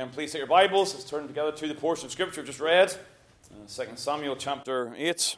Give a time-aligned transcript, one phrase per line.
[0.00, 0.94] Again, please take your Bibles.
[0.94, 2.90] Let's turn together to the portion of Scripture just read,
[3.52, 5.36] uh, 2 Samuel chapter 8.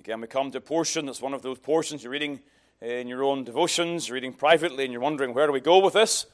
[0.00, 2.40] Again, we come to a portion that's one of those portions you're reading
[2.80, 5.94] in your own devotions, you're reading privately, and you're wondering where do we go with
[5.94, 6.26] this?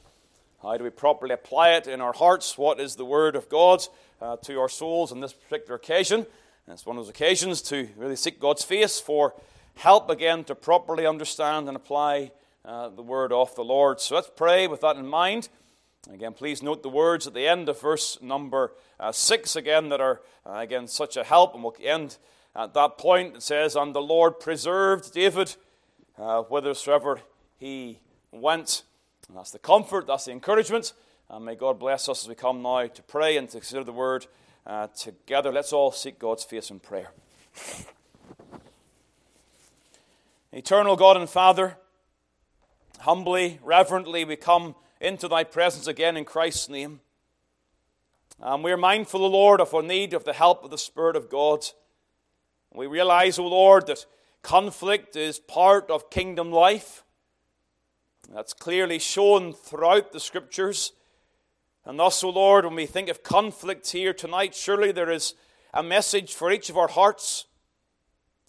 [0.63, 2.57] How do we properly apply it in our hearts?
[2.57, 3.85] What is the Word of God
[4.19, 6.21] uh, to our souls on this particular occasion?
[6.21, 9.35] And it's one of those occasions to really seek God's face for
[9.75, 12.31] help again to properly understand and apply
[12.65, 14.01] uh, the word of the Lord.
[14.01, 15.49] So let's pray with that in mind.
[16.11, 20.01] Again, please note the words at the end of verse number uh, 6 again that
[20.01, 21.53] are, uh, again, such a help.
[21.53, 22.17] And we'll end
[22.55, 23.35] at that point.
[23.35, 25.55] It says, And the Lord preserved David
[26.17, 27.21] uh, whithersoever
[27.57, 27.99] he
[28.31, 28.83] went.
[29.27, 30.93] And that's the comfort, that's the encouragement.
[31.29, 33.91] And may God bless us as we come now to pray and to consider the
[33.91, 34.27] word
[34.65, 35.51] uh, together.
[35.51, 37.11] Let's all seek God's face in prayer.
[40.51, 41.77] Eternal God and Father,
[42.99, 47.01] Humbly, reverently, we come into thy presence again in Christ's name.
[48.39, 51.15] And we are mindful, O Lord, of our need of the help of the Spirit
[51.15, 51.65] of God.
[52.73, 54.05] We realize, O Lord, that
[54.41, 57.03] conflict is part of kingdom life.
[58.33, 60.91] That's clearly shown throughout the Scriptures.
[61.85, 65.35] And thus, O Lord, when we think of conflict here tonight, surely there is
[65.73, 67.45] a message for each of our hearts.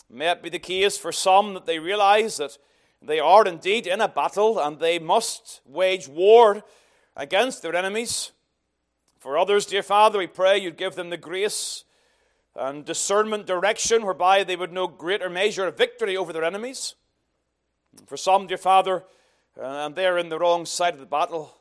[0.08, 2.56] May it be the case for some that they realize that
[3.02, 6.62] they are indeed in a battle and they must wage war
[7.16, 8.32] against their enemies.
[9.18, 11.84] For others, dear Father, we pray you'd give them the grace
[12.54, 16.94] and discernment, direction, whereby they would know greater measure of victory over their enemies.
[18.06, 19.04] For some, dear Father,
[19.60, 21.56] uh, and they're in the wrong side of the battle.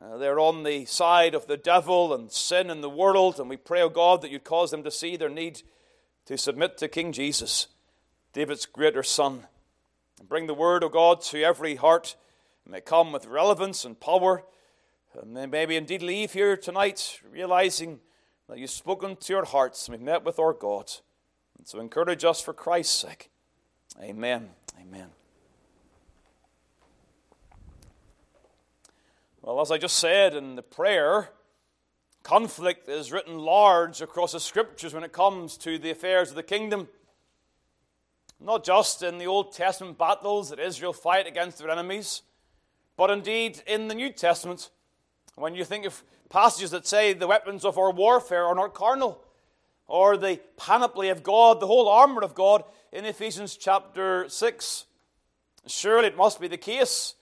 [0.00, 3.56] Uh, they're on the side of the devil and sin in the world, and we
[3.56, 5.62] pray, O oh God, that you'd cause them to see their need
[6.26, 7.68] to submit to King Jesus,
[8.32, 9.46] David's greater son.
[10.22, 12.14] And bring the word of God to every heart.
[12.64, 14.44] It may come with relevance and power.
[15.20, 17.98] And then maybe indeed leave here tonight realizing
[18.48, 20.92] that you've spoken to your hearts and we've met with our God.
[21.58, 23.30] And so encourage us for Christ's sake.
[24.00, 24.50] Amen.
[24.80, 25.08] Amen.
[29.40, 31.30] Well, as I just said in the prayer,
[32.22, 36.44] conflict is written large across the scriptures when it comes to the affairs of the
[36.44, 36.86] kingdom.
[38.44, 42.22] Not just in the Old Testament battles that Israel fight against their enemies,
[42.96, 44.70] but indeed in the New Testament.
[45.36, 49.22] When you think of passages that say the weapons of our warfare are not carnal,
[49.86, 54.86] or the panoply of God, the whole armor of God in Ephesians chapter 6,
[55.68, 57.14] surely it must be the case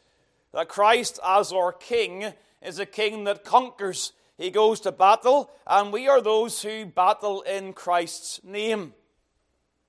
[0.55, 2.33] that Christ, as our King,
[2.63, 4.13] is a King that conquers.
[4.39, 8.95] He goes to battle, and we are those who battle in Christ's name.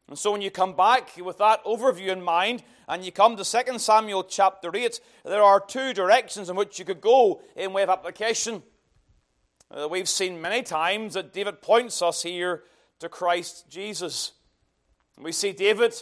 [0.07, 3.45] And so when you come back with that overview in mind and you come to
[3.45, 7.84] 2 Samuel chapter 8, there are two directions in which you could go in way
[7.84, 8.63] of application.
[9.69, 12.63] Uh, we've seen many times that David points us here
[13.00, 14.34] to Christ Jesus.
[15.17, 15.94] We see David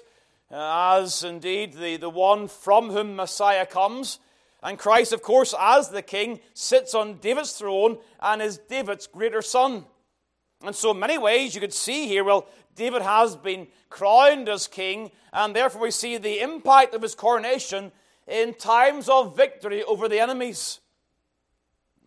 [0.51, 4.19] uh, as indeed the, the one from whom Messiah comes.
[4.61, 9.41] And Christ, of course, as the king, sits on David's throne and is David's greater
[9.41, 9.85] son.
[10.63, 14.67] And so, in many ways, you could see here, well, David has been crowned as
[14.67, 17.91] king, and therefore we see the impact of his coronation
[18.27, 20.79] in times of victory over the enemies.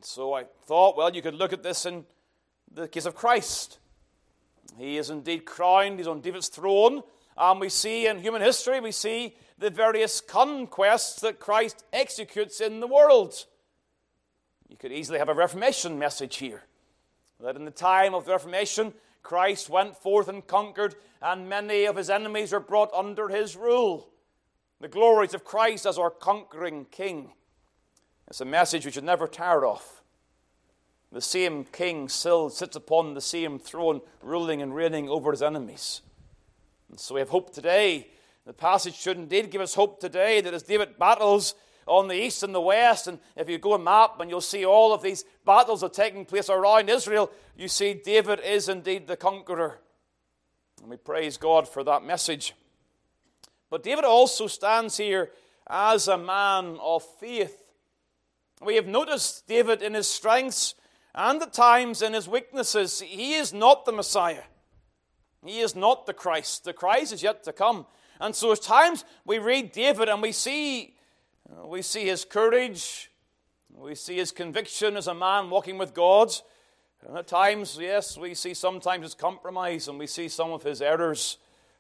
[0.02, 2.04] So I thought, well, you could look at this in
[2.72, 3.78] the case of Christ.
[4.78, 7.02] He is indeed crowned, he's on David's throne,
[7.36, 12.80] and we see in human history, we see the various conquests that Christ executes in
[12.80, 13.46] the world.
[14.68, 16.64] You could easily have a Reformation message here
[17.42, 21.96] that in the time of the Reformation, Christ went forth and conquered, and many of
[21.96, 24.08] his enemies were brought under his rule.
[24.80, 27.32] The glories of Christ as our conquering King.
[28.28, 30.02] It's a message we should never tire of.
[31.10, 36.00] The same King still sits upon the same throne, ruling and reigning over his enemies.
[36.90, 38.08] And so we have hope today.
[38.46, 41.54] The passage should indeed give us hope today that as David battles
[41.92, 43.06] on the east and the west.
[43.06, 46.24] And if you go a map and you'll see all of these battles are taking
[46.24, 49.78] place around Israel, you see David is indeed the conqueror.
[50.80, 52.54] And we praise God for that message.
[53.70, 55.30] But David also stands here
[55.68, 57.72] as a man of faith.
[58.60, 60.74] We have noticed David in his strengths
[61.14, 63.00] and at times in his weaknesses.
[63.00, 64.44] He is not the Messiah.
[65.44, 66.64] He is not the Christ.
[66.64, 67.86] The Christ is yet to come.
[68.20, 70.94] And so at times we read David and we see
[71.52, 73.10] Uh, we see his courage.
[73.74, 76.32] We see his conviction as a man walking with God.
[77.06, 80.80] And at times, yes, we see sometimes his compromise and we see some of his
[80.80, 81.38] errors.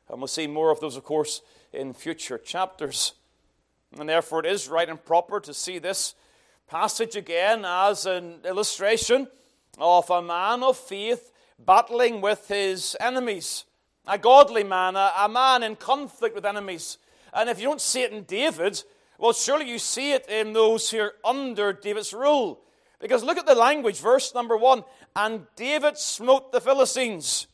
[0.08, 1.42] And we'll see more of those, of course,
[1.72, 3.14] in future chapters.
[3.98, 6.14] And therefore, it is right and proper to see this
[6.68, 9.28] passage again as an illustration
[9.78, 13.64] of a man of faith battling with his enemies.
[14.06, 16.98] A godly man, a, a man in conflict with enemies.
[17.32, 18.82] And if you don't see it in David,
[19.22, 22.60] well, surely you see it in those who are under David's rule.
[22.98, 24.82] Because look at the language, verse number one.
[25.14, 27.46] And David smote the Philistines.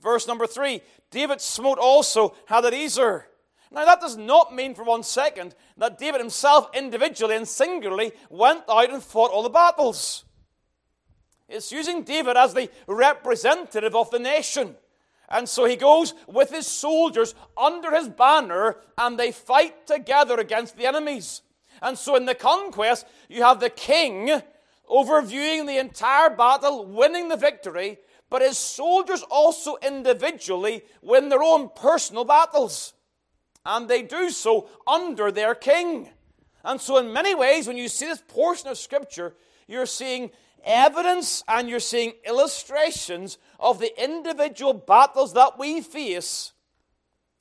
[0.00, 0.82] Verse number three.
[1.10, 3.24] David smote also Hadadezer.
[3.72, 8.62] Now, that does not mean for one second that David himself, individually and singularly, went
[8.70, 10.24] out and fought all the battles.
[11.48, 14.76] It's using David as the representative of the nation.
[15.28, 20.76] And so he goes with his soldiers under his banner and they fight together against
[20.76, 21.42] the enemies.
[21.82, 24.40] And so in the conquest, you have the king
[24.90, 27.98] overviewing the entire battle, winning the victory,
[28.30, 32.94] but his soldiers also individually win their own personal battles.
[33.64, 36.08] And they do so under their king.
[36.64, 39.34] And so, in many ways, when you see this portion of Scripture,
[39.66, 40.30] you're seeing
[40.66, 46.52] evidence and you're seeing illustrations of the individual battles that we face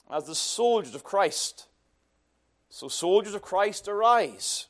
[0.10, 1.68] as the soldiers of Christ.
[2.70, 4.68] So, soldiers of Christ arise.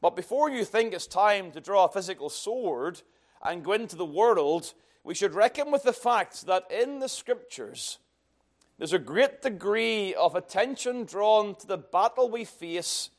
[0.00, 3.02] But before you think it's time to draw a physical sword
[3.42, 7.98] and go into the world, we should reckon with the fact that in the Scriptures,
[8.78, 13.10] there's a great degree of attention drawn to the battle we face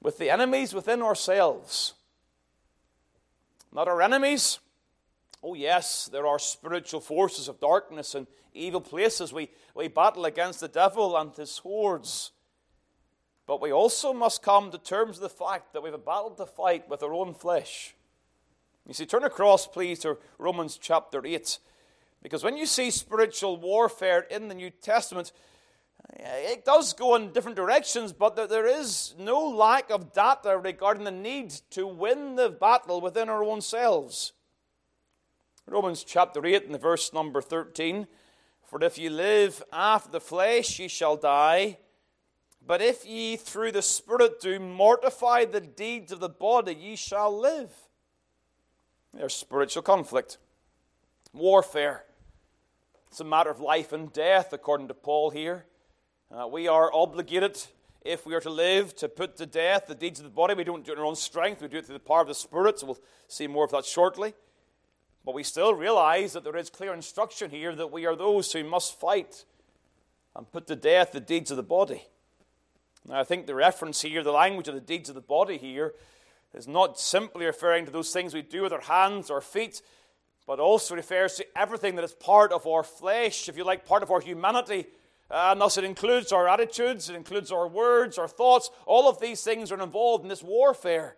[0.00, 1.94] with the enemies within ourselves.
[3.72, 4.58] Not our enemies.
[5.42, 9.32] Oh, yes, there are spiritual forces of darkness and evil places.
[9.32, 12.32] We, we battle against the devil and his hordes.
[13.46, 16.30] But we also must come to terms with the fact that we have a battle
[16.30, 17.94] to fight with our own flesh.
[18.86, 21.58] You see, turn across, please, to Romans chapter 8.
[22.22, 25.32] Because when you see spiritual warfare in the New Testament,
[26.10, 31.10] it does go in different directions, but there is no lack of data regarding the
[31.10, 34.32] need to win the battle within our own selves.
[35.66, 38.06] Romans chapter 8 and the verse number 13
[38.64, 41.78] For if ye live after the flesh, ye shall die.
[42.64, 47.36] But if ye through the Spirit do mortify the deeds of the body, ye shall
[47.36, 47.70] live.
[49.14, 50.38] There's spiritual conflict,
[51.32, 52.04] warfare.
[53.08, 55.66] It's a matter of life and death, according to Paul here.
[56.32, 57.62] Uh, we are obligated,
[58.06, 60.54] if we are to live, to put to death the deeds of the body.
[60.54, 62.28] We don't do it in our own strength, we do it through the power of
[62.28, 62.78] the Spirit.
[62.78, 64.32] So we'll see more of that shortly.
[65.26, 68.64] But we still realize that there is clear instruction here that we are those who
[68.64, 69.44] must fight
[70.34, 72.06] and put to death the deeds of the body.
[73.06, 75.92] Now, I think the reference here, the language of the deeds of the body here,
[76.54, 79.82] is not simply referring to those things we do with our hands or feet,
[80.46, 84.02] but also refers to everything that is part of our flesh, if you like, part
[84.02, 84.86] of our humanity
[85.32, 88.70] and thus, it includes our attitudes, it includes our words, our thoughts.
[88.84, 91.16] All of these things are involved in this warfare.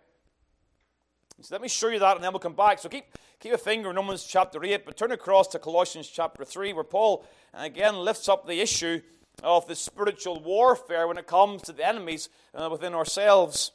[1.41, 2.79] So let me show you that, and then we'll come back.
[2.79, 3.05] So keep,
[3.41, 6.85] keep a finger in Romans chapter 8, but turn across to Colossians chapter 3, where
[6.85, 9.01] Paul again lifts up the issue
[9.43, 13.73] of the spiritual warfare when it comes to the enemies uh, within ourselves.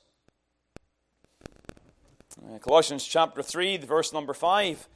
[2.42, 4.88] Uh, Colossians chapter 3, verse number 5.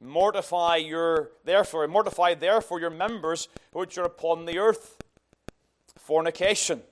[0.00, 4.96] Mortify your therefore, mortify therefore your members which are upon the earth.
[5.96, 6.82] Fornication,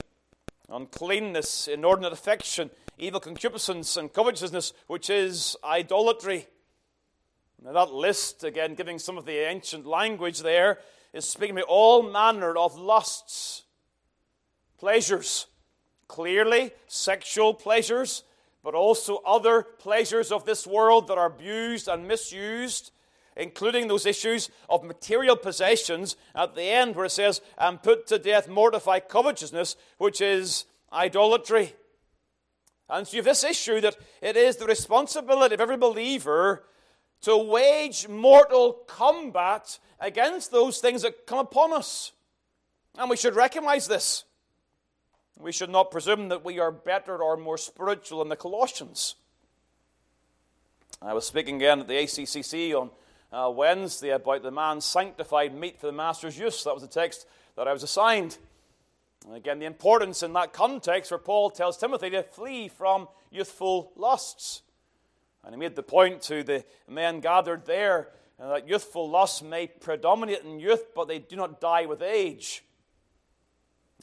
[0.68, 6.48] uncleanness, inordinate affection, evil concupiscence, and covetousness, which is idolatry.
[7.62, 10.80] Now that list, again, giving some of the ancient language there,
[11.12, 13.62] is speaking about all manner of lusts,
[14.78, 15.46] pleasures,
[16.08, 18.24] clearly sexual pleasures,
[18.62, 22.90] but also other pleasures of this world that are abused and misused,
[23.36, 28.18] including those issues of material possessions at the end where it says, and put to
[28.18, 31.74] death mortify covetousness, which is idolatry.
[32.88, 36.64] And so you have this issue that it is the responsibility of every believer
[37.22, 42.12] to wage mortal combat against those things that come upon us.
[42.96, 44.24] And we should recognize this.
[45.38, 49.16] We should not presume that we are better or more spiritual than the Colossians.
[51.02, 52.90] I was speaking again at the ACCC on
[53.32, 56.64] uh, Wednesday about the man sanctified meet for the master's use.
[56.64, 58.38] That was the text that I was assigned.
[59.26, 63.92] And again, the importance in that context where Paul tells Timothy to flee from youthful
[63.96, 64.62] lusts.
[65.44, 68.08] And he made the point to the men gathered there
[68.40, 72.62] uh, that youthful lusts may predominate in youth, but they do not die with age.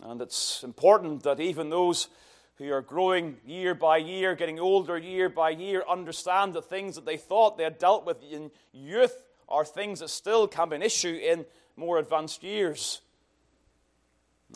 [0.02, 2.10] And it's important that even those
[2.58, 7.06] who are growing year by year, getting older year by year, understand that things that
[7.06, 10.82] they thought they had dealt with in youth are things that still can be an
[10.82, 11.46] issue in
[11.76, 13.02] more advanced years,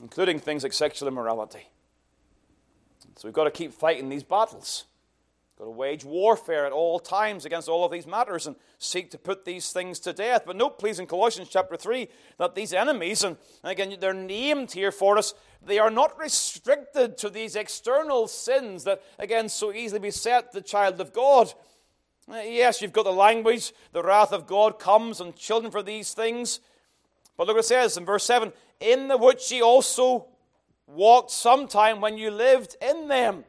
[0.01, 1.67] including things like sexual immorality.
[3.15, 4.85] So we've got to keep fighting these battles.
[5.57, 9.17] Got to wage warfare at all times against all of these matters and seek to
[9.17, 10.43] put these things to death.
[10.45, 14.91] But note, please, in Colossians chapter 3, that these enemies, and again, they're named here
[14.91, 15.33] for us,
[15.65, 21.01] they are not restricted to these external sins that, again, so easily beset the child
[21.01, 21.51] of God.
[22.29, 26.13] Uh, yes, you've got the language, the wrath of God comes on children for these
[26.13, 26.59] things.
[27.35, 30.27] But look what it says in verse 7 In the which ye also
[30.85, 33.43] walked sometime when you lived in them.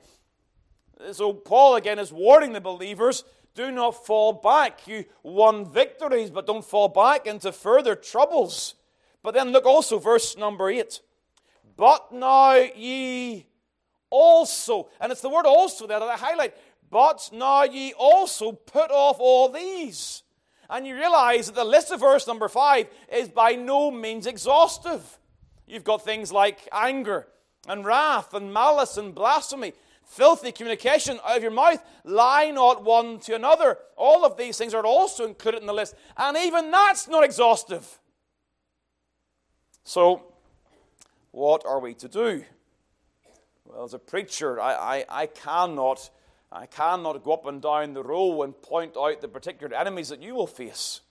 [1.13, 3.25] So Paul again is warning the believers
[3.55, 4.87] do not fall back.
[4.87, 8.75] You won victories, but don't fall back into further troubles.
[9.23, 11.01] But then look also, verse number 8.
[11.77, 13.47] But now ye
[14.11, 16.55] also, and it's the word also there that I highlight,
[16.91, 20.23] but now ye also put off all these.
[20.71, 25.19] And you realize that the list of verse number 5 is by no means exhaustive.
[25.67, 27.27] You've got things like anger
[27.67, 29.73] and wrath and malice and blasphemy
[30.09, 31.83] filthy communication out of your mouth.
[32.05, 33.79] Lie not one to another.
[33.97, 35.95] All of these things are also included in the list.
[36.17, 37.99] And even that's not exhaustive.
[39.85, 40.33] So,
[41.31, 42.45] what are we to do?
[43.65, 46.11] Well, as a preacher, I, I, I cannot
[46.51, 50.23] I cannot go up and down the row and point out the particular enemies that
[50.23, 51.03] you will face.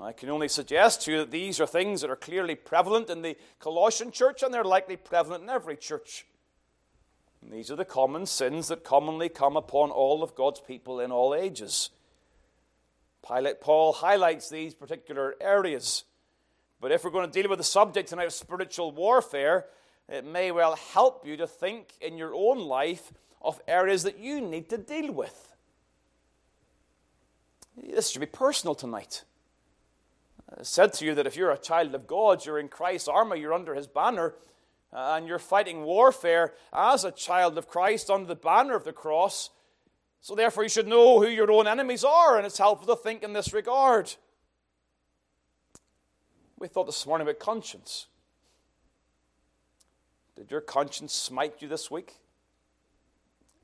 [0.00, 3.22] I can only suggest to you that these are things that are clearly prevalent in
[3.22, 6.26] the Colossian church and they're likely prevalent in every church.
[7.46, 11.12] And these are the common sins that commonly come upon all of God's people in
[11.12, 11.90] all ages.
[13.24, 16.02] Pilate Paul highlights these particular areas.
[16.80, 19.66] But if we're going to deal with the subject tonight of spiritual warfare,
[20.08, 24.40] it may well help you to think in your own life of areas that you
[24.40, 25.54] need to deal with.
[27.80, 29.22] This should be personal tonight.
[30.50, 33.36] I said to you that if you're a child of God, you're in Christ's armor,
[33.36, 34.34] you're under his banner,
[34.96, 38.94] Uh, and you're fighting warfare as a child of Christ under the banner of the
[38.94, 39.50] cross.
[40.22, 43.22] So, therefore, you should know who your own enemies are, and it's helpful to think
[43.22, 44.14] in this regard.
[46.58, 48.06] We thought this morning about conscience.
[50.34, 52.14] Did your conscience smite you this week?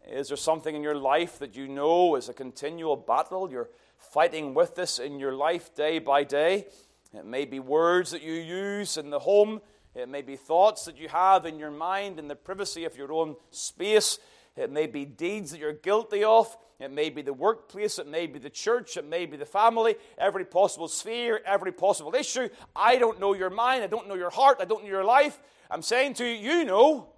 [0.07, 3.51] Is there something in your life that you know is a continual battle?
[3.51, 6.67] You're fighting with this in your life day by day.
[7.15, 9.63] It may be words that you use in the home
[9.95, 13.13] it may be thoughts that you have in your mind in the privacy of your
[13.13, 14.19] own space.
[14.57, 16.57] It may be deeds that you're guilty of.
[16.81, 17.99] It may be the workplace.
[17.99, 18.97] It may be the church.
[18.97, 19.97] It may be the family.
[20.19, 22.49] Every possible sphere, every possible issue.
[22.75, 23.85] I don't know your mind.
[23.85, 24.59] I don't know your heart.
[24.61, 25.39] I don't know your life.
[25.71, 27.09] I'm saying to you, you know.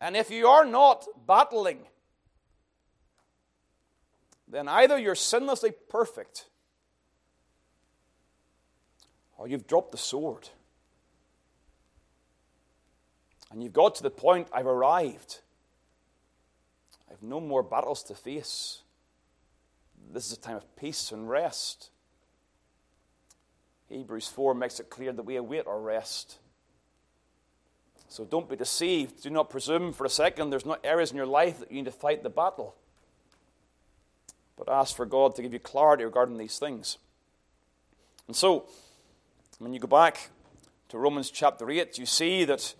[0.00, 1.80] And if you are not battling,
[4.46, 6.46] then either you're sinlessly perfect
[9.38, 10.48] or you've dropped the sword.
[13.56, 15.40] And you've got to the point, I've arrived.
[17.08, 18.82] I have no more battles to face.
[20.12, 21.88] This is a time of peace and rest.
[23.88, 26.36] Hebrews 4 makes it clear that we await our rest.
[28.10, 29.22] So don't be deceived.
[29.22, 31.86] Do not presume for a second there's not areas in your life that you need
[31.86, 32.74] to fight the battle.
[34.58, 36.98] But ask for God to give you clarity regarding these things.
[38.26, 38.66] And so,
[39.58, 40.28] when you go back
[40.90, 42.74] to Romans chapter 8, you see that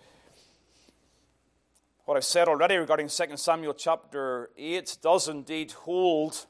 [2.07, 6.45] what I've said already regarding 2 Samuel chapter 8 does indeed hold.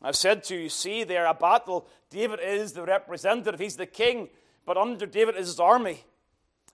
[0.00, 1.86] I've said to you, see there a battle.
[2.08, 4.30] David is the representative, he's the king,
[4.64, 6.06] but under David is his army.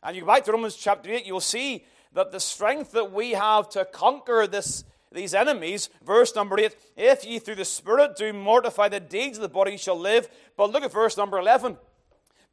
[0.00, 3.32] And you go back to Romans chapter 8, you'll see that the strength that we
[3.32, 8.32] have to conquer this, these enemies, verse number 8, if ye through the Spirit do
[8.32, 10.28] mortify the deeds of the body, ye shall live.
[10.56, 11.78] But look at verse number 11.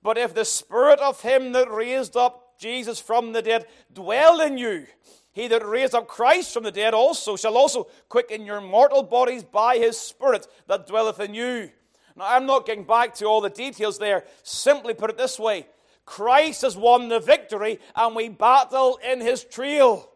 [0.01, 4.57] But if the Spirit of him that raised up Jesus from the dead dwell in
[4.57, 4.85] you.
[5.31, 9.43] He that raised up Christ from the dead also shall also quicken your mortal bodies
[9.43, 11.71] by his Spirit that dwelleth in you.
[12.15, 14.25] Now, I'm not getting back to all the details there.
[14.43, 15.67] Simply put it this way
[16.05, 20.09] Christ has won the victory, and we battle in his trail.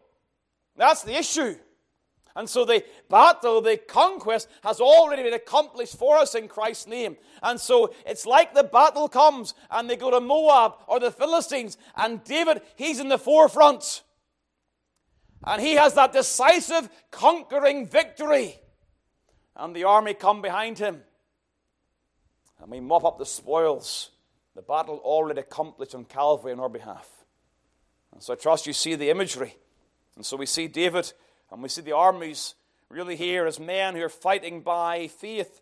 [0.76, 1.56] That's the issue.
[2.38, 7.16] And so the battle, the conquest, has already been accomplished for us in Christ's name.
[7.42, 11.76] And so it's like the battle comes and they go to Moab or the Philistines,
[11.96, 14.04] and David, he's in the forefront.
[15.44, 18.54] And he has that decisive, conquering victory.
[19.56, 21.02] And the army come behind him.
[22.62, 24.10] And we mop up the spoils.
[24.54, 27.10] The battle already accomplished on Calvary on our behalf.
[28.12, 29.56] And so I trust you see the imagery.
[30.14, 31.12] And so we see David
[31.50, 32.54] and we see the armies
[32.88, 35.60] really here as men who are fighting by faith.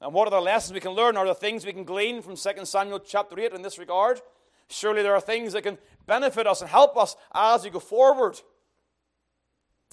[0.00, 1.16] And what are the lessons we can learn?
[1.16, 4.20] Are the things we can glean from 2 Samuel chapter 8 in this regard?
[4.68, 8.40] Surely there are things that can benefit us and help us as we go forward.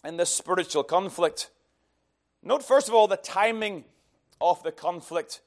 [0.04, 1.52] in this spiritual conflict.
[2.42, 3.86] Note, first of all, the timing
[4.40, 5.42] of the conflict.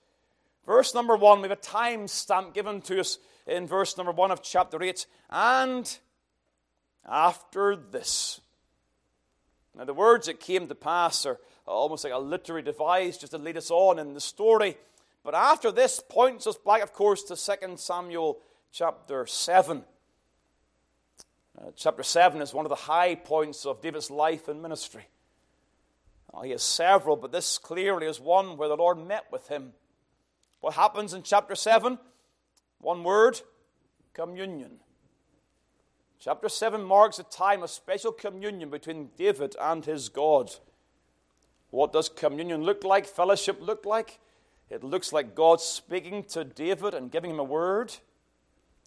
[0.64, 4.30] Verse number one, we have a time stamp given to us in verse number one
[4.30, 5.06] of chapter 8.
[5.28, 5.98] And
[7.04, 8.40] after this.
[9.76, 13.38] Now, the words that came to pass are almost like a literary device just to
[13.38, 14.76] lead us on in the story.
[15.24, 18.38] But after this points us back, of course, to 2 Samuel
[18.72, 19.84] chapter 7.
[21.56, 25.06] Uh, chapter 7 is one of the high points of David's life and ministry.
[26.42, 29.72] He has several, but this clearly is one where the Lord met with him.
[30.60, 31.98] What happens in chapter 7?
[32.80, 33.40] One word
[34.14, 34.80] communion.
[36.20, 40.50] Chapter 7 marks a time of special communion between David and his God.
[41.70, 43.06] What does communion look like?
[43.06, 44.20] Fellowship look like?
[44.70, 47.94] It looks like God speaking to David and giving him a word,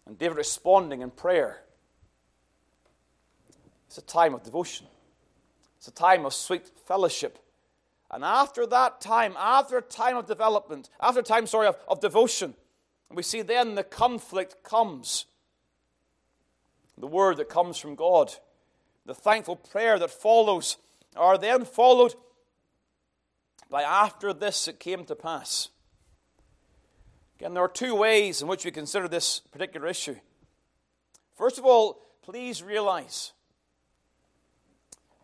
[0.05, 1.63] and David responding in prayer.
[3.87, 4.87] It's a time of devotion.
[5.77, 7.39] It's a time of sweet fellowship.
[8.09, 11.99] And after that time, after a time of development, after a time, sorry, of, of
[11.99, 12.53] devotion,
[13.11, 15.25] we see then the conflict comes.
[16.97, 18.33] The word that comes from God,
[19.05, 20.77] the thankful prayer that follows,
[21.15, 22.15] are then followed
[23.69, 25.69] by after this it came to pass.
[27.39, 30.15] Again, there are two ways in which we consider this particular issue.
[31.35, 33.33] First of all, please realize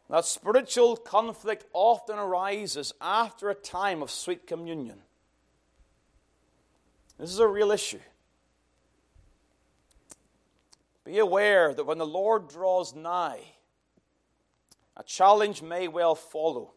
[0.10, 5.00] that spiritual conflict often arises after a time of sweet communion.
[7.18, 8.00] This is a real issue.
[11.06, 13.40] Be aware that when the Lord draws nigh,
[14.96, 16.74] a challenge may well follow.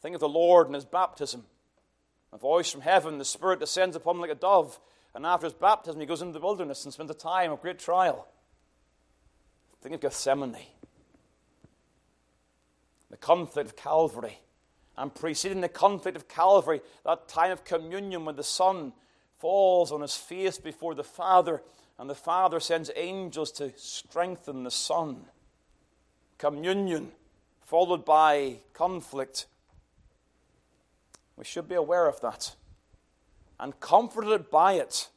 [0.00, 1.44] Think of the Lord and his baptism.
[2.32, 4.80] A voice from heaven, the Spirit descends upon him like a dove,
[5.14, 7.78] and after his baptism, he goes into the wilderness and spends a time of great
[7.78, 8.26] trial.
[9.82, 10.56] Think of Gethsemane
[13.12, 14.40] the conflict of Calvary.
[14.96, 18.92] And preceding the conflict of Calvary, that time of communion when the Son
[19.38, 21.62] falls on his face before the Father,
[21.98, 25.26] and the Father sends angels to strengthen the Son.
[26.38, 27.12] Communion,
[27.60, 29.46] followed by conflict.
[31.36, 32.54] We should be aware of that
[33.60, 35.08] and comforted by it.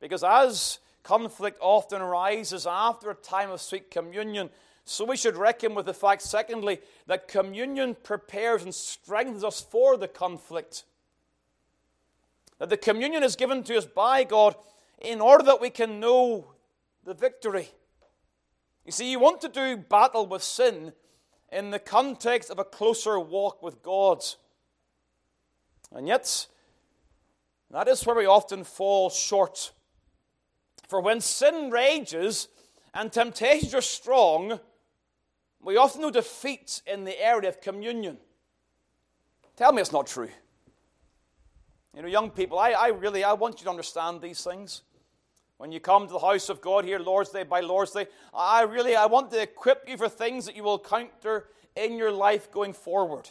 [0.00, 4.50] Because as conflict often arises after a time of sweet communion,
[4.84, 9.96] so we should reckon with the fact, secondly, that communion prepares and strengthens us for
[9.96, 10.84] the conflict.
[12.58, 14.54] That the communion is given to us by God
[15.00, 16.52] in order that we can know
[17.04, 17.68] the victory.
[18.84, 20.92] You see, you want to do battle with sin
[21.52, 24.24] in the context of a closer walk with God.
[25.92, 26.46] And yet,
[27.70, 29.72] that is where we often fall short.
[30.88, 32.48] For when sin rages
[32.94, 34.58] and temptations are strong,
[35.60, 38.18] we often know defeat in the area of communion.
[39.56, 40.30] Tell me it's not true.
[41.94, 44.82] You know, young people, I, I really I want you to understand these things.
[45.58, 48.62] When you come to the house of God here, Lord's Day by Lord's Day, I
[48.62, 52.52] really I want to equip you for things that you will counter in your life
[52.52, 53.28] going forward.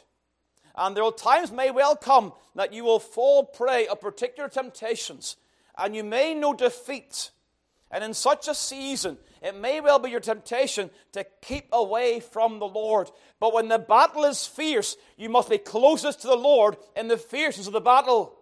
[0.75, 5.37] And there will times may well come that you will fall prey of particular temptations,
[5.77, 7.31] and you may know defeat.
[7.91, 12.59] And in such a season, it may well be your temptation to keep away from
[12.59, 13.09] the Lord.
[13.39, 17.15] But when the battle is fierce, you must be closest to the Lord in the
[17.15, 18.36] fierceness of the battle.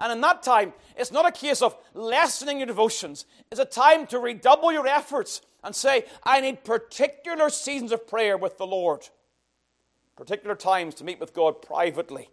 [0.00, 3.26] And in that time, it's not a case of lessening your devotions.
[3.50, 8.36] It's a time to redouble your efforts and say, I need particular seasons of prayer
[8.36, 9.08] with the Lord,
[10.16, 12.30] particular times to meet with God privately.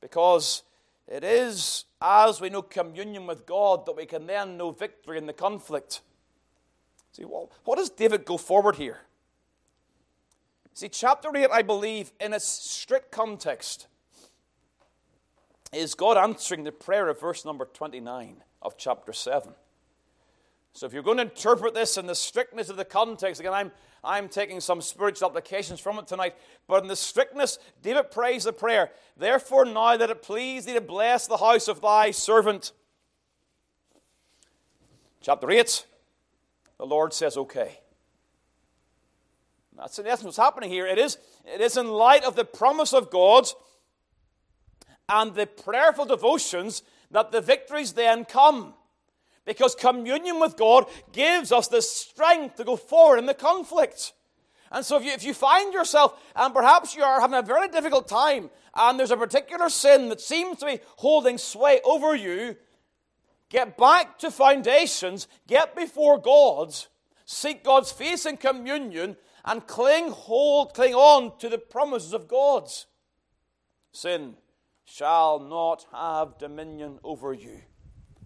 [0.00, 0.64] Because
[1.06, 5.26] it is as we know communion with God that we can then know victory in
[5.26, 6.00] the conflict.
[7.12, 9.02] See, well, what does David go forward here?
[10.72, 13.86] See, chapter 8, I believe, in its strict context,
[15.74, 19.52] is God answering the prayer of verse number 29 of chapter 7.
[20.72, 23.70] So if you're going to interpret this in the strictness of the context, again, I'm,
[24.02, 26.34] I'm taking some spiritual applications from it tonight,
[26.66, 30.80] but in the strictness, David prays the prayer, Therefore now that it please thee to
[30.80, 32.72] bless the house of thy servant.
[35.20, 35.86] Chapter 8,
[36.78, 37.78] the Lord says, okay.
[39.76, 40.86] That's in essence what's happening here.
[40.86, 43.48] It is, it is in light of the promise of God
[45.08, 48.74] and the prayerful devotions that the victories then come.
[49.44, 54.12] Because communion with God gives us the strength to go forward in the conflict.
[54.72, 57.68] And so if you, if you find yourself, and perhaps you are having a very
[57.68, 62.56] difficult time, and there's a particular sin that seems to be holding sway over you,
[63.50, 66.74] get back to foundations, get before God,
[67.26, 72.68] seek God's face in communion, and cling hold, cling on to the promises of God.
[73.92, 74.34] Sin
[74.84, 77.60] shall not have dominion over you.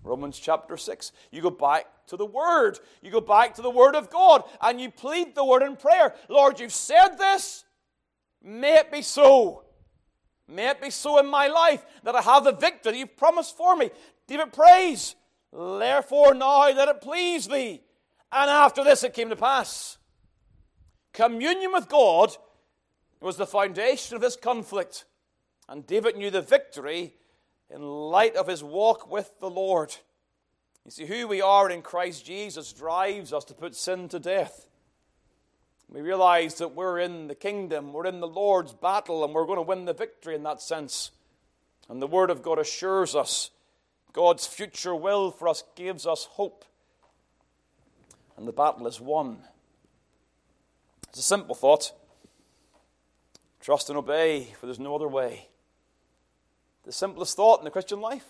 [0.03, 1.12] Romans chapter 6.
[1.31, 2.79] You go back to the Word.
[3.03, 6.14] You go back to the Word of God and you plead the Word in prayer.
[6.29, 7.64] Lord, you've said this.
[8.42, 9.64] May it be so.
[10.49, 13.77] May it be so in my life that I have the victory you've promised for
[13.77, 13.90] me.
[14.27, 15.14] David prays,
[15.53, 17.83] Therefore now let it please thee.
[18.33, 19.99] And after this it came to pass.
[21.12, 22.37] Communion with God
[23.21, 25.05] was the foundation of this conflict.
[25.68, 27.14] And David knew the victory
[27.70, 29.94] in light of his walk with the Lord.
[30.85, 34.66] You see, who we are in Christ Jesus drives us to put sin to death.
[35.90, 39.57] We realize that we're in the kingdom, we're in the Lord's battle, and we're going
[39.57, 41.11] to win the victory in that sense.
[41.88, 43.50] And the Word of God assures us
[44.12, 46.64] God's future will for us gives us hope.
[48.37, 49.38] And the battle is won.
[51.09, 51.92] It's a simple thought
[53.61, 55.48] trust and obey, for there's no other way.
[56.88, 58.24] The simplest thought in the Christian life.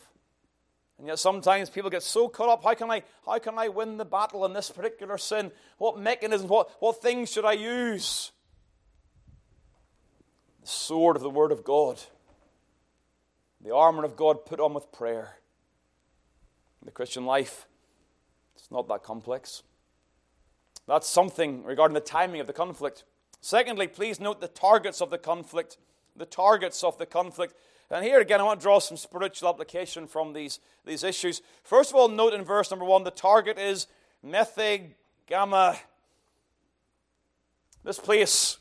[0.98, 3.98] And yet sometimes people get so caught up, how can I, how can I win
[3.98, 5.52] the battle in this particular sin?
[5.76, 8.32] What mechanisms, what, what things should I use?
[10.62, 12.00] The sword of the Word of God.
[13.60, 15.36] The armor of God put on with prayer.
[16.82, 17.68] In the Christian life,
[18.56, 19.62] it's not that complex.
[20.88, 23.04] That's something regarding the timing of the conflict.
[23.40, 25.78] Secondly, please note the targets of the conflict.
[26.16, 27.54] The targets of the conflict.
[27.90, 31.40] And here again, I want to draw some spiritual application from these, these issues.
[31.62, 33.86] First of all, note in verse number one the target is
[34.24, 35.78] Methegammah.
[37.84, 38.58] This place,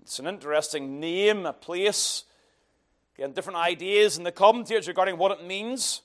[0.00, 2.24] it's an interesting name, a place.
[3.18, 6.02] Again, different ideas in the commentaries regarding what it means.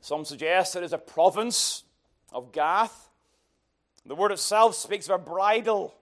[0.00, 1.84] Some suggest it is a province
[2.32, 3.08] of Gath.
[4.06, 5.94] The word itself speaks of a bridle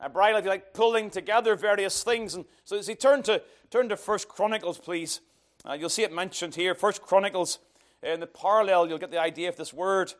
[0.00, 2.34] a bridle, if you like, pulling together various things.
[2.34, 5.20] And so as he turn to turn to First Chronicles, please.
[5.68, 6.74] Uh, you'll see it mentioned here.
[6.74, 7.58] First Chronicles,
[8.02, 10.14] in the parallel, you'll get the idea of this word.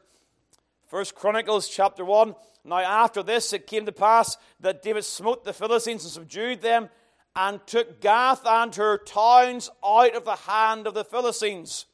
[0.88, 2.34] First Chronicles chapter 1.
[2.64, 6.88] Now after this it came to pass that David smote the Philistines and subdued them,
[7.36, 11.86] and took Gath and her towns out of the hand of the Philistines.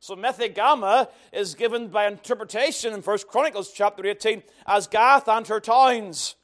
[0.00, 5.60] So Methegammah is given by interpretation in First Chronicles chapter 18 as Gath and her
[5.60, 6.34] towns.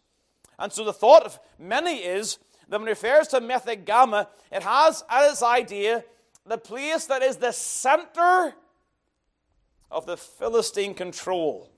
[0.59, 5.05] And so the thought of many is that when it refers to Methegammah, it has
[5.09, 6.05] as its idea
[6.47, 8.55] the place that is the center
[9.91, 11.71] of the Philistine control.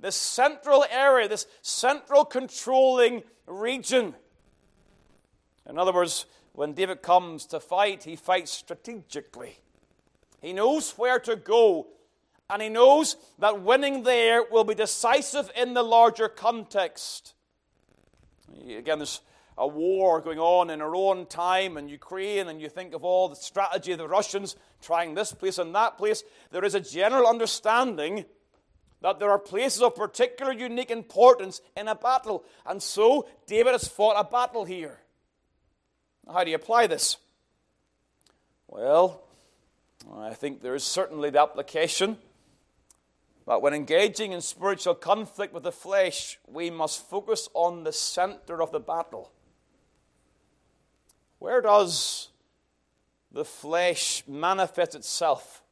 [0.00, 4.14] This central area, this central controlling region.
[5.68, 9.60] In other words, when David comes to fight, he fights strategically.
[10.40, 11.86] He knows where to go,
[12.50, 17.34] and he knows that winning there will be decisive in the larger context.
[18.76, 19.20] Again, there's
[19.58, 23.28] a war going on in our own time in Ukraine, and you think of all
[23.28, 26.24] the strategy of the Russians trying this place and that place.
[26.50, 28.24] There is a general understanding
[29.02, 32.44] that there are places of particular unique importance in a battle.
[32.64, 35.00] And so, David has fought a battle here.
[36.32, 37.16] How do you apply this?
[38.68, 39.20] Well,
[40.16, 42.16] I think there is certainly the application
[43.44, 48.62] but when engaging in spiritual conflict with the flesh, we must focus on the center
[48.62, 49.32] of the battle.
[51.38, 52.28] Where does
[53.32, 55.62] the flesh manifest itself?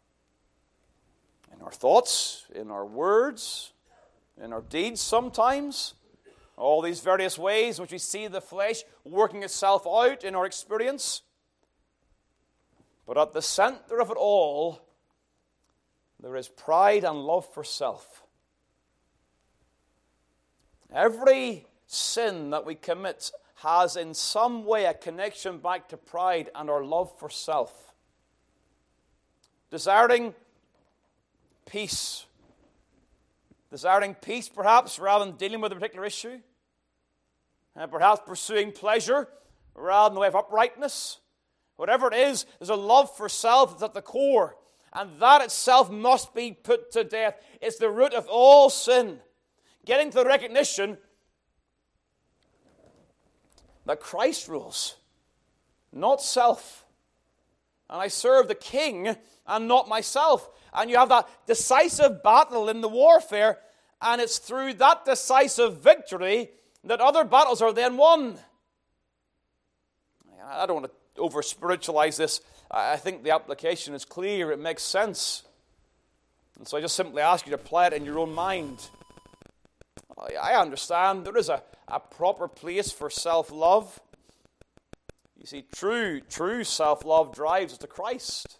[1.54, 3.72] In our thoughts, in our words,
[4.42, 5.94] in our deeds sometimes.
[6.56, 10.44] All these various ways in which we see the flesh working itself out in our
[10.44, 11.22] experience.
[13.06, 14.80] But at the center of it all
[16.22, 18.22] there is pride and love for self.
[20.92, 26.70] Every sin that we commit has in some way a connection back to pride and
[26.70, 27.94] our love for self.
[29.70, 30.34] Desiring
[31.66, 32.26] peace.
[33.70, 36.40] Desiring peace, perhaps, rather than dealing with a particular issue.
[37.76, 39.28] And perhaps pursuing pleasure
[39.74, 41.18] rather than the way of uprightness.
[41.76, 44.56] Whatever it is, there's a love for self that's at the core.
[44.92, 47.36] And that itself must be put to death.
[47.60, 49.20] It's the root of all sin.
[49.84, 50.98] Getting to the recognition
[53.86, 54.96] that Christ rules,
[55.92, 56.84] not self.
[57.88, 60.48] And I serve the King and not myself.
[60.72, 63.58] And you have that decisive battle in the warfare,
[64.00, 66.50] and it's through that decisive victory
[66.84, 68.38] that other battles are then won.
[70.46, 72.40] I don't want to over spiritualize this.
[72.70, 75.42] I think the application is clear, it makes sense.
[76.58, 78.88] And so I just simply ask you to apply it in your own mind.
[80.40, 83.98] I understand there is a, a proper place for self love.
[85.38, 88.58] You see, true, true self love drives to Christ.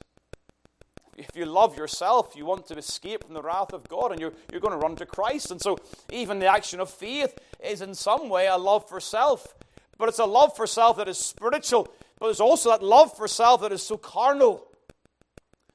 [1.19, 4.33] If you love yourself, you want to escape from the wrath of God, and you're,
[4.51, 5.51] you're going to run to Christ.
[5.51, 5.77] And so,
[6.11, 9.55] even the action of faith is in some way a love for self.
[9.99, 11.89] But it's a love for self that is spiritual,
[12.21, 14.69] but there's also that love for self that is so carnal.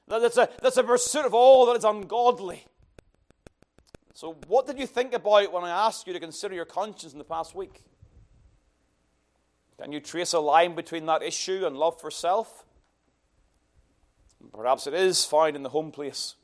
[0.08, 2.64] A, that's a pursuit of all that is ungodly.
[4.14, 7.18] So, what did you think about when I asked you to consider your conscience in
[7.18, 7.82] the past week?
[9.82, 12.64] Can you trace a line between that issue and love for self?
[14.54, 16.36] Perhaps it is found in the home place.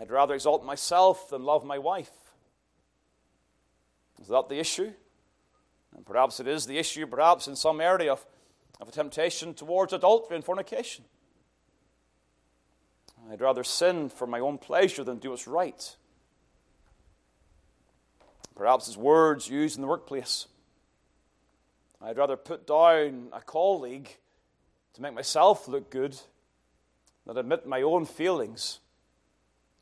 [0.00, 2.10] I'd rather exalt myself than love my wife.
[4.20, 4.92] Is that the issue?
[5.96, 8.24] And perhaps it is the issue, perhaps in some area of,
[8.80, 11.04] of a temptation towards adultery and fornication.
[13.30, 15.96] I'd rather sin for my own pleasure than do what's right.
[18.54, 20.46] Perhaps it's words used in the workplace.
[22.00, 24.16] I'd rather put down a colleague
[24.94, 26.16] to make myself look good
[27.26, 28.78] than admit my own feelings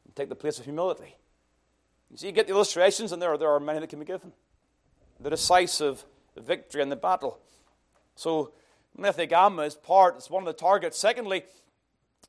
[0.06, 1.16] and take the place of humility.
[2.10, 4.04] You see, you get the illustrations, and there are, there are many that can be
[4.04, 4.32] given.
[5.20, 6.04] The decisive
[6.36, 7.38] victory in the battle.
[8.16, 8.52] So,
[8.98, 10.98] Methegammah is part, it's one of the targets.
[10.98, 11.44] Secondly,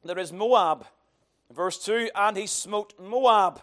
[0.03, 0.85] there is Moab.
[1.53, 3.61] Verse 2 And he smote Moab.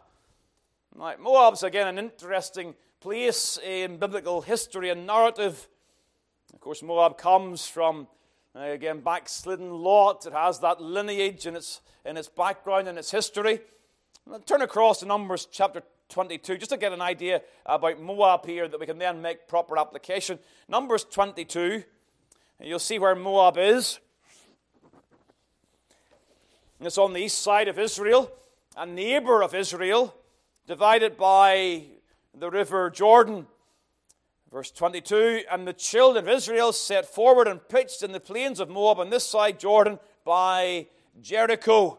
[0.94, 5.68] Right, Moab's again an interesting place in biblical history and narrative.
[6.52, 8.06] Of course, Moab comes from,
[8.54, 10.26] uh, again, backslidden Lot.
[10.26, 13.60] It has that lineage in its, in its background and its history.
[14.46, 18.78] Turn across to Numbers chapter 22, just to get an idea about Moab here that
[18.78, 20.38] we can then make proper application.
[20.68, 21.82] Numbers 22,
[22.60, 23.98] you'll see where Moab is.
[26.80, 28.30] It's on the east side of Israel,
[28.76, 30.14] a neighbor of Israel,
[30.66, 31.84] divided by
[32.38, 33.46] the river Jordan.
[34.50, 38.68] Verse 22 And the children of Israel set forward and pitched in the plains of
[38.68, 40.88] Moab on this side Jordan by
[41.20, 41.98] Jericho.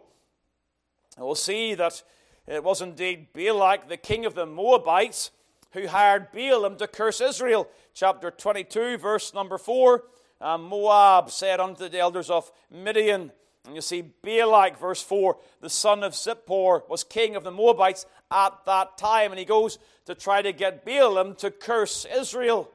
[1.18, 2.04] And we'll see that
[2.48, 5.32] it was indeed Balak, the king of the Moabites,
[5.72, 7.68] who hired Balaam to curse Israel.
[7.94, 10.04] Chapter 22, verse number 4.
[10.42, 13.32] And Moab said unto the elders of Midian,
[13.66, 18.06] and you see, Balak, verse 4, the son of Zippor, was king of the Moabites
[18.30, 19.32] at that time.
[19.32, 22.70] And he goes to try to get Balaam to curse Israel.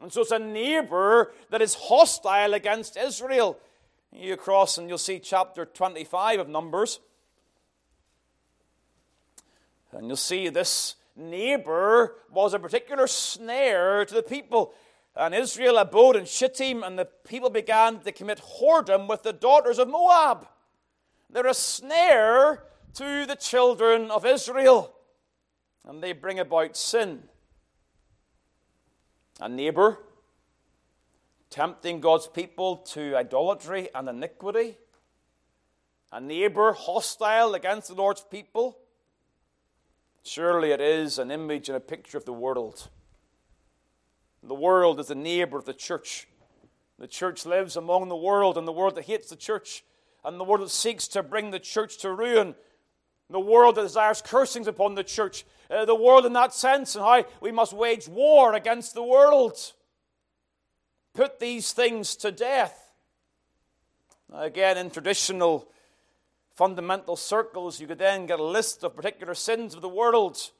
[0.00, 3.58] And so it's a neighbor that is hostile against Israel.
[4.12, 7.00] You cross and you'll see chapter 25 of Numbers.
[9.92, 14.74] And you'll see this neighbor was a particular snare to the people.
[15.16, 19.78] And Israel abode in Shittim, and the people began to commit whoredom with the daughters
[19.78, 20.46] of Moab.
[21.30, 24.94] They're a snare to the children of Israel,
[25.86, 27.24] and they bring about sin.
[29.40, 29.98] A neighbor
[31.50, 34.76] tempting God's people to idolatry and iniquity.
[36.12, 38.78] A neighbor hostile against the Lord's people.
[40.28, 42.90] Surely it is an image and a picture of the world.
[44.42, 46.28] The world is the neighbor of the church.
[46.98, 49.84] The church lives among the world, and the world that hates the church,
[50.22, 52.54] and the world that seeks to bring the church to ruin.
[53.30, 55.46] The world that desires cursings upon the church.
[55.70, 59.56] Uh, the world, in that sense, and how we must wage war against the world.
[61.14, 62.92] Put these things to death.
[64.30, 65.72] Again, in traditional
[66.58, 70.50] fundamental circles, you could then get a list of particular sins of the world.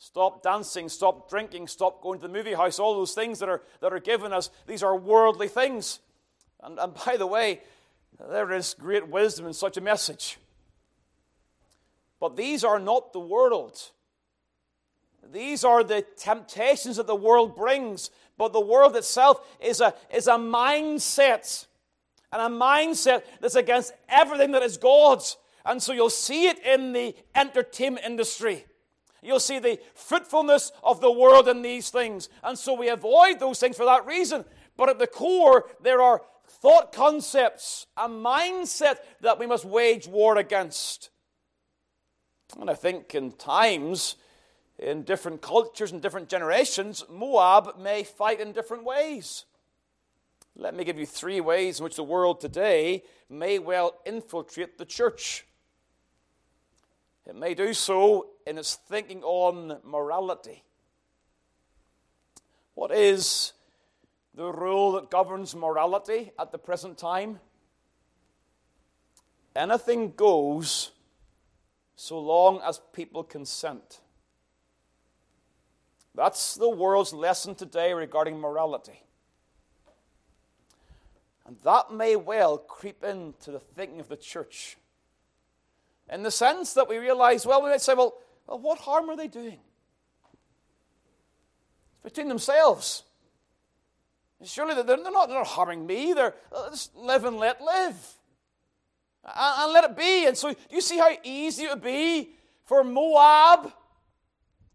[0.00, 3.62] Stop dancing, stop drinking, stop going to the movie house, all those things that are,
[3.80, 4.50] that are given us.
[4.66, 6.00] These are worldly things.
[6.60, 7.60] And, and by the way,
[8.18, 10.38] there is great wisdom in such a message.
[12.18, 13.80] But these are not the world.
[15.32, 18.10] These are the temptations that the world brings.
[18.36, 21.66] But the world itself is a, is a mindset.
[22.36, 25.38] And a mindset that's against everything that is God's.
[25.64, 28.66] And so you'll see it in the entertainment industry.
[29.22, 32.28] You'll see the fruitfulness of the world in these things.
[32.44, 34.44] And so we avoid those things for that reason.
[34.76, 40.36] But at the core, there are thought concepts, a mindset that we must wage war
[40.36, 41.08] against.
[42.60, 44.16] And I think in times,
[44.78, 49.46] in different cultures and different generations, Moab may fight in different ways.
[50.58, 54.86] Let me give you three ways in which the world today may well infiltrate the
[54.86, 55.44] church.
[57.26, 60.62] It may do so in its thinking on morality.
[62.74, 63.52] What is
[64.34, 67.40] the rule that governs morality at the present time?
[69.54, 70.92] Anything goes
[71.96, 74.00] so long as people consent.
[76.14, 79.05] That's the world's lesson today regarding morality.
[81.46, 84.76] And that may well creep into the thinking of the church.
[86.12, 89.16] In the sense that we realize, well, we might say, well, well what harm are
[89.16, 89.58] they doing?
[91.92, 93.04] It's between themselves.
[94.44, 96.12] Surely they're not, they're not harming me.
[96.12, 97.96] They're uh, just live and let live.
[99.24, 100.26] And, and let it be.
[100.26, 102.30] And so, do you see how easy it would be
[102.64, 103.72] for Moab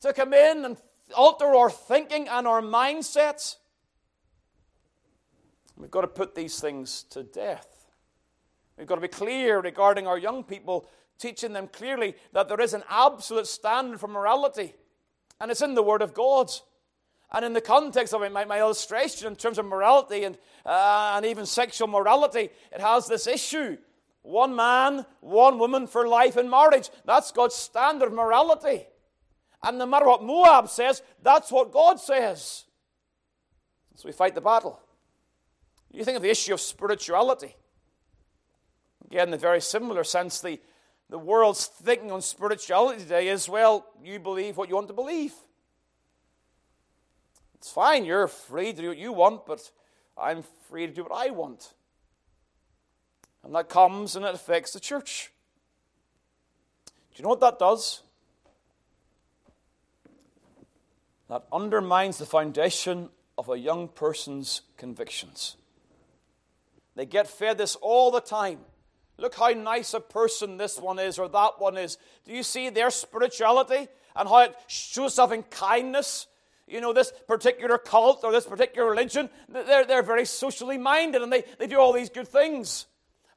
[0.02, 0.78] to come in and
[1.16, 3.58] alter our thinking and our mindsets?
[5.82, 7.88] We've got to put these things to death.
[8.78, 12.76] We've got to be clear regarding our young people, teaching them clearly that there is
[12.76, 14.76] an absolute standard for morality,
[15.40, 16.52] and it's in the Word of God.
[17.34, 21.26] And in the context of my, my illustration in terms of morality and, uh, and
[21.26, 23.78] even sexual morality, it has this issue
[24.22, 26.92] one man, one woman for life in marriage.
[27.06, 28.86] That's God's standard morality.
[29.64, 32.66] And no matter what Moab says, that's what God says.
[33.96, 34.80] So we fight the battle.
[35.94, 37.56] You think of the issue of spirituality.
[39.06, 40.60] Again, in a very similar sense, the,
[41.10, 45.34] the world's thinking on spirituality today is well, you believe what you want to believe.
[47.56, 49.70] It's fine, you're free to do what you want, but
[50.18, 51.74] I'm free to do what I want.
[53.44, 55.32] And that comes and it affects the church.
[56.86, 58.02] Do you know what that does?
[61.28, 65.58] That undermines the foundation of a young person's convictions.
[66.96, 68.60] They get fed this all the time.
[69.18, 71.98] Look how nice a person this one is or that one is.
[72.26, 76.28] Do you see their spirituality and how it shows itself in kindness?
[76.68, 81.32] You know, this particular cult or this particular religion, they're, they're very socially minded and
[81.32, 82.88] they, they do all these good things.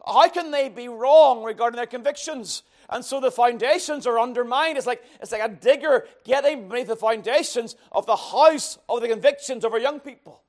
[0.06, 2.62] How can they be wrong regarding their convictions?
[2.88, 4.78] And so the foundations are undermined.
[4.78, 9.08] It's like, it's like a digger getting beneath the foundations of the house of the
[9.08, 10.43] convictions of our young people.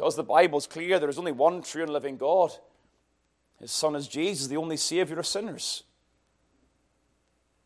[0.00, 2.52] Because the Bible's clear there is only one true and living God.
[3.58, 5.82] His Son is Jesus, the only Savior of sinners.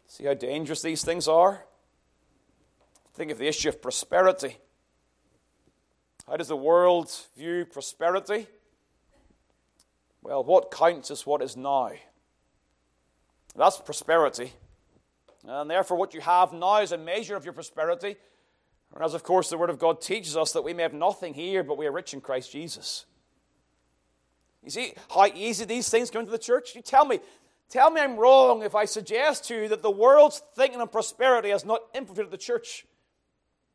[0.09, 1.65] See how dangerous these things are?
[3.15, 4.57] Think of the issue of prosperity.
[6.27, 8.49] How does the world view prosperity?
[10.21, 11.93] Well, what counts is what is now.
[13.55, 14.53] That's prosperity.
[15.47, 18.17] And therefore, what you have now is a measure of your prosperity.
[18.95, 21.65] Whereas, of course, the Word of God teaches us that we may have nothing here,
[21.65, 23.07] but we are rich in Christ Jesus.
[24.63, 26.77] You see how easy these things come into the church?
[26.77, 27.19] You tell me,
[27.69, 31.51] tell me I'm wrong if I suggest to you that the world's thinking of prosperity
[31.51, 32.87] has not infiltrated the church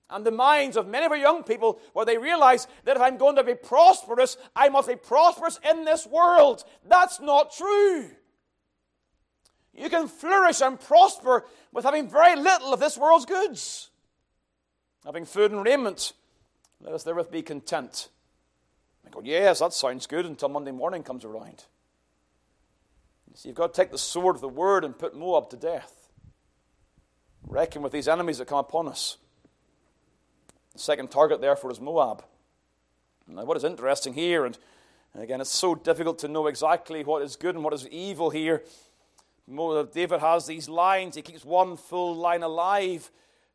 [0.09, 3.17] and the minds of many of our young people where they realize that if I'm
[3.17, 6.63] going to be prosperous, I must be prosperous in this world.
[6.87, 8.09] That's not true.
[9.73, 13.88] You can flourish and prosper with having very little of this world's goods.
[15.05, 16.13] Having food and raiment,
[16.81, 18.09] let us therewith be content.
[19.05, 21.63] I go, yes, that sounds good until Monday morning comes around.
[23.33, 26.09] So you've got to take the sword of the word and put Moab to death.
[27.47, 29.17] Reckon with these enemies that come upon us.
[30.73, 32.23] The second target, therefore, is Moab.
[33.27, 34.57] Now, what is interesting here, and
[35.15, 38.63] again, it's so difficult to know exactly what is good and what is evil here.
[39.47, 43.09] David has these lines, he keeps one full line alive.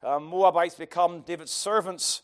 [0.04, 2.20] Uh, Moabites become David's servants.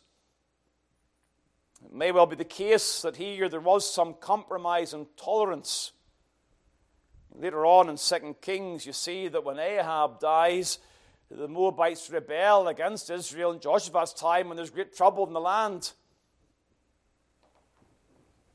[1.83, 5.93] It may well be the case that here there was some compromise and tolerance.
[7.35, 10.79] Later on in 2 Kings, you see that when Ahab dies,
[11.31, 15.93] the Moabites rebel against Israel in Joshua's time when there's great trouble in the land.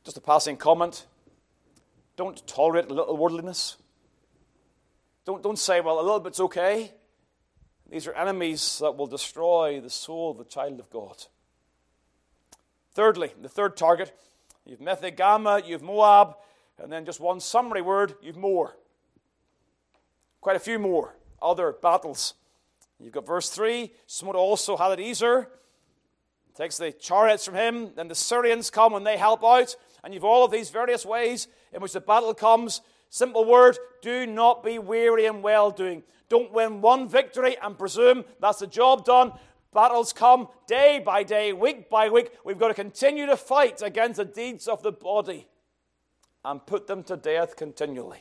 [0.03, 1.07] Just a passing comment.
[2.15, 3.77] Don't tolerate a little worldliness.
[5.25, 6.91] Don't, don't say, well, a little bit's okay.
[7.95, 11.15] These are enemies that will destroy the soul of the child of God.
[12.93, 14.13] Thirdly, the third target
[14.65, 16.36] you've Metheg-ammah, you've Moab,
[16.78, 18.76] and then just one summary word you've more.
[20.41, 22.34] Quite a few more other battles
[22.99, 25.47] You've got verse 3 smote also Hadadezer,
[26.53, 27.91] takes the chariots from him.
[27.95, 29.74] Then the Syrians come and they help out.
[30.03, 32.82] And you've all of these various ways in which the battle comes.
[33.16, 36.03] Simple word do not be weary in well doing.
[36.28, 39.32] Don't win one victory and presume that's the job done.
[39.74, 42.32] Battles come day by day, week by week.
[42.43, 45.47] We've got to continue to fight against the deeds of the body
[46.43, 48.20] and put them to death continually.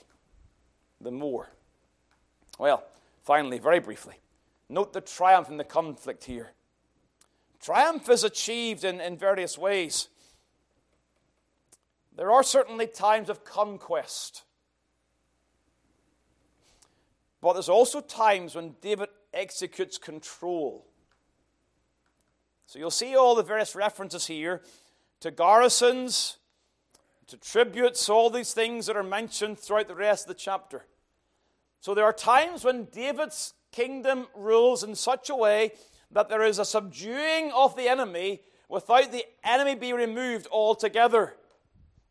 [1.01, 1.51] The more.
[2.57, 2.84] Well,
[3.24, 4.14] finally, very briefly,
[4.68, 6.53] Note the triumph in the conflict here.
[7.61, 10.09] Triumph is achieved in, in various ways.
[12.16, 14.45] There are certainly times of conquest.
[17.45, 20.86] But there's also times when David executes control.
[22.64, 24.62] So you'll see all the various references here
[25.20, 26.38] to garrisons,
[27.26, 30.86] to tributes, all these things that are mentioned throughout the rest of the chapter.
[31.80, 35.72] So there are times when David's kingdom rules in such a way
[36.12, 38.40] that there is a subduing of the enemy
[38.70, 41.36] without the enemy being removed altogether.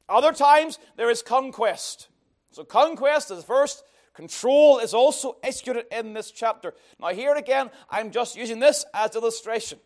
[0.08, 2.10] Other times there is conquest.
[2.52, 6.74] So conquest is the first, control is also executed in this chapter.
[7.00, 9.80] Now, here again, I'm just using this as illustration.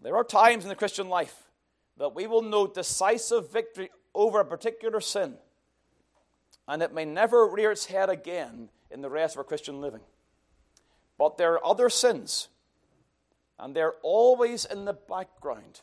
[0.00, 1.34] There are times in the Christian life
[1.96, 5.34] that we will know decisive victory over a particular sin,
[6.66, 10.00] and it may never rear its head again in the rest of our Christian living.
[11.18, 12.48] But there are other sins,
[13.58, 15.80] and they're always in the background.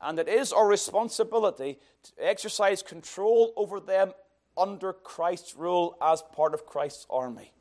[0.00, 4.12] And it is our responsibility to exercise control over them
[4.56, 7.52] under Christ's rule as part of Christ's army.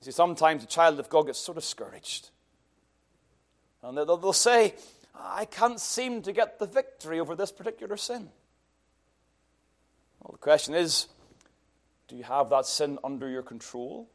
[0.00, 2.30] You see, sometimes the child of God gets so discouraged.
[3.82, 4.74] And they'll, say,
[5.14, 8.30] I can't seem to get the victory over this particular sin.
[10.20, 11.08] Well, the question is
[12.08, 14.08] do you have that sin under your control?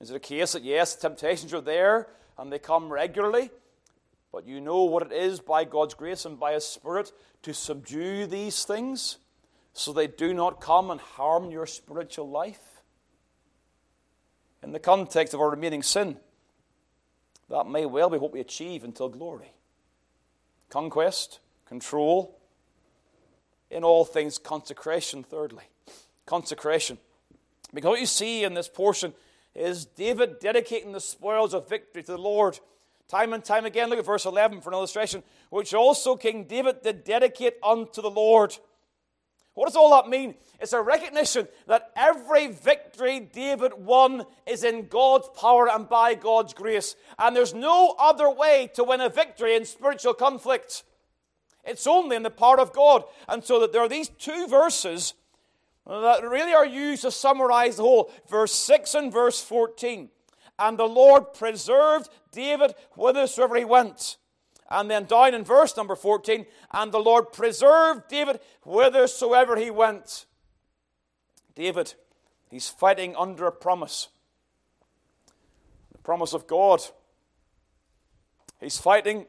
[0.00, 2.08] Is it a case that, yes, temptations are there
[2.38, 3.50] and they come regularly,
[4.32, 7.12] but you know what it is by God's grace and by His Spirit
[7.42, 9.18] to subdue these things
[9.72, 12.82] so they do not come and harm your spiritual life?
[14.62, 16.16] In the context of our remaining sin,
[17.48, 19.52] that may well be what we achieve until glory.
[20.68, 22.36] Conquest, control,
[23.70, 25.64] in all things, consecration, thirdly.
[26.24, 26.98] Consecration.
[27.72, 29.12] Because what you see in this portion
[29.54, 32.58] is David dedicating the spoils of victory to the Lord.
[33.08, 36.82] Time and time again, look at verse 11 for an illustration, which also King David
[36.82, 38.56] did dedicate unto the Lord.
[39.54, 40.34] What does all that mean?
[40.60, 46.52] It's a recognition that every victory David won is in God's power and by God's
[46.52, 46.94] grace.
[47.18, 50.82] And there's no other way to win a victory in spiritual conflict.
[51.64, 53.04] It's only in the power of God.
[53.28, 55.14] And so that there are these two verses
[55.86, 58.12] that really are used to summarize the whole.
[58.28, 60.10] Verse 6 and verse 14.
[60.58, 64.16] And the Lord preserved David whithersoever he went.
[64.70, 70.26] And then down in verse number 14, and the Lord preserved David whithersoever he went.
[71.54, 71.94] David,
[72.50, 74.08] he's fighting under a promise
[75.92, 76.82] the promise of God.
[78.60, 79.26] He's fighting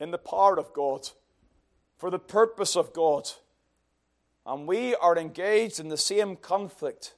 [0.00, 1.08] in the power of God,
[1.96, 3.30] for the purpose of God.
[4.44, 7.14] And we are engaged in the same conflict.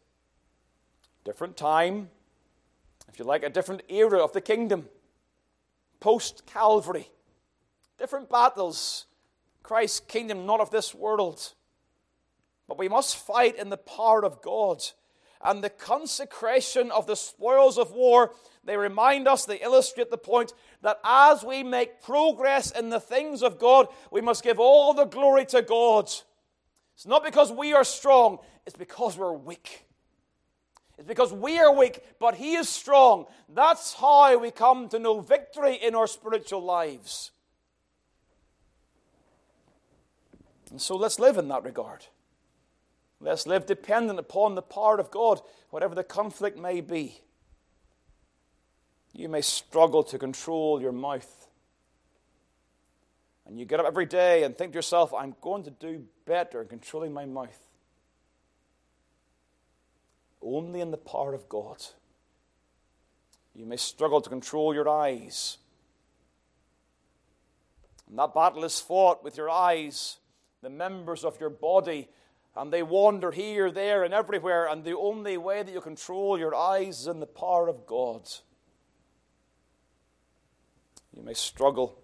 [1.24, 2.10] Different time,
[3.08, 4.88] if you like, a different era of the kingdom,
[6.00, 7.08] post Calvary.
[7.98, 9.06] Different battles.
[9.62, 11.54] Christ's kingdom, not of this world.
[12.68, 14.82] But we must fight in the power of God.
[15.42, 18.32] And the consecration of the spoils of war,
[18.64, 20.52] they remind us, they illustrate the point
[20.82, 25.04] that as we make progress in the things of God, we must give all the
[25.04, 26.10] glory to God.
[26.94, 29.87] It's not because we are strong, it's because we're weak.
[30.98, 33.26] It's because we are weak, but He is strong.
[33.48, 37.30] That's how we come to know victory in our spiritual lives.
[40.70, 42.04] And so let's live in that regard.
[43.20, 45.40] Let's live dependent upon the power of God,
[45.70, 47.20] whatever the conflict may be.
[49.12, 51.48] You may struggle to control your mouth.
[53.46, 56.60] And you get up every day and think to yourself, I'm going to do better
[56.62, 57.67] in controlling my mouth.
[60.42, 61.84] Only in the power of God.
[63.54, 65.58] You may struggle to control your eyes.
[68.08, 70.18] And that battle is fought with your eyes
[70.62, 72.08] the members of your body,
[72.56, 76.54] and they wander here, there, and everywhere, and the only way that you control your
[76.54, 78.28] eyes is in the power of God.
[81.16, 81.98] You may struggle.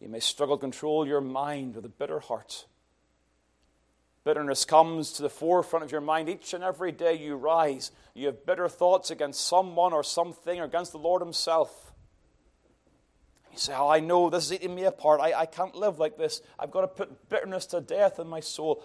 [0.00, 2.66] You may struggle to control your mind with a bitter heart.
[4.26, 7.92] Bitterness comes to the forefront of your mind each and every day you rise.
[8.12, 11.92] You have bitter thoughts against someone or something or against the Lord Himself.
[13.52, 15.20] You say, Oh, I know this is eating me apart.
[15.20, 16.42] I, I can't live like this.
[16.58, 18.82] I've got to put bitterness to death in my soul.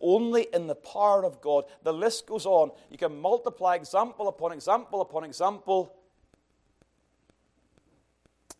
[0.00, 1.64] Only in the power of God.
[1.82, 2.70] The list goes on.
[2.90, 5.94] You can multiply example upon example upon example.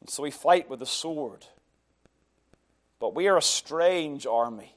[0.03, 1.47] And so we fight with the sword.
[3.01, 4.75] But we are a strange army.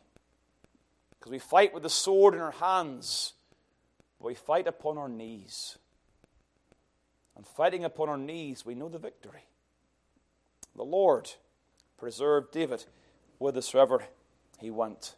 [1.22, 3.34] Because we fight with the sword in our hands,
[4.20, 5.78] but we fight upon our knees.
[7.38, 9.46] And fighting upon our knees, we know the victory.
[10.76, 11.30] The Lord
[12.00, 12.86] preserved David
[13.38, 14.06] whithersoever
[14.60, 15.14] he went.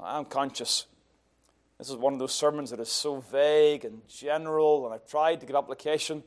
[0.00, 0.86] I'm conscious
[1.78, 5.40] This is one of those sermons that is so vague and general, and I've tried
[5.40, 6.22] to give application.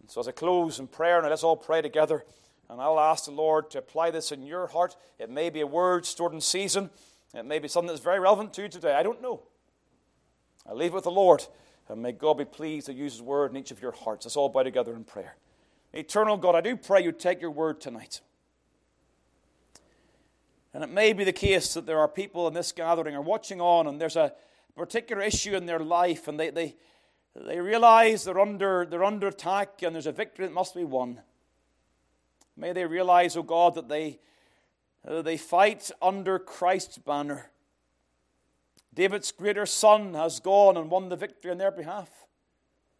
[0.00, 2.24] And so as I close in prayer, now let's all pray together.
[2.68, 4.96] And I'll ask the Lord to apply this in your heart.
[5.20, 6.90] It may be a word stored in season.
[7.34, 8.94] It may be something that's very relevant to you today.
[8.94, 9.42] I don't know.
[10.68, 11.44] I leave it with the Lord.
[11.88, 14.26] And may God be pleased to use His word in each of your hearts.
[14.26, 15.36] Let's all bow together in prayer.
[15.92, 18.20] Eternal God, I do pray you take your word tonight.
[20.74, 23.60] And it may be the case that there are people in this gathering are watching
[23.60, 24.34] on and there's a
[24.76, 26.76] particular issue in their life and they, they,
[27.34, 31.22] they realize they're under, they're under attack and there's a victory that must be won.
[32.56, 34.20] May they realize, oh God, that they,
[35.04, 37.50] they fight under Christ's banner.
[38.94, 42.10] David's greater son has gone and won the victory on their behalf.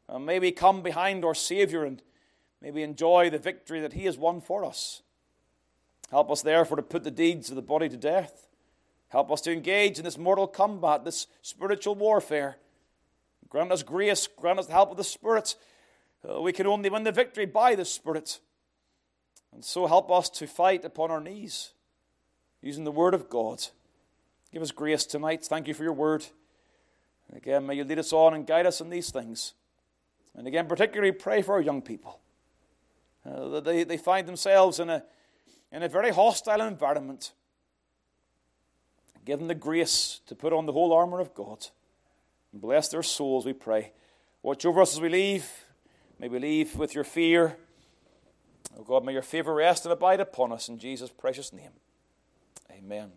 [0.09, 2.01] And may we come behind our Savior and
[2.62, 5.03] may we enjoy the victory that He has won for us.
[6.11, 8.46] Help us, therefore, to put the deeds of the body to death.
[9.09, 12.57] Help us to engage in this mortal combat, this spiritual warfare.
[13.49, 15.57] Grant us grace, grant us the help of the Spirit.
[16.28, 18.40] Uh, we can only win the victory by the Spirit.
[19.53, 21.72] And so help us to fight upon our knees
[22.62, 23.66] using the Word of God.
[24.52, 25.44] Give us grace tonight.
[25.44, 26.24] Thank you for your word.
[27.28, 29.54] And again, may you lead us on and guide us in these things.
[30.34, 32.20] And again, particularly pray for our young people.
[33.26, 35.04] Uh, they, they find themselves in a,
[35.70, 37.32] in a very hostile environment.
[39.26, 41.66] Give them the grace to put on the whole armor of God.
[42.52, 43.92] And bless their souls, we pray.
[44.42, 45.46] Watch over us as we leave.
[46.18, 47.59] May we leave with your fear.
[48.78, 51.72] Oh God, may your favor rest and abide upon us in Jesus' precious name.
[52.79, 53.11] Amen.